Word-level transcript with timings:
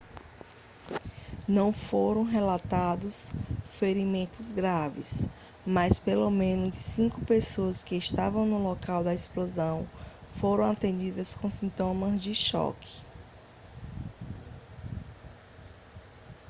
não 1.47 1.71
foram 1.71 2.23
relatados 2.23 3.29
ferimentos 3.77 4.51
graves 4.51 5.27
mas 5.63 5.99
pelo 5.99 6.31
menos 6.31 6.79
cinco 6.79 7.23
pessoas 7.23 7.83
que 7.83 7.95
estavam 7.95 8.47
no 8.47 8.63
local 8.63 9.03
da 9.03 9.13
explosão 9.13 9.87
foram 10.39 10.63
atendidas 10.63 11.35
com 11.35 11.51
sintomas 11.51 12.19
de 12.19 12.33
choque 12.33 13.05